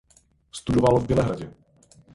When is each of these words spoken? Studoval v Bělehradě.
Studoval 0.51 0.99
v 0.99 1.05
Bělehradě. 1.07 1.53